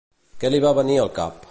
[0.43, 1.39] Què li va venir al cap?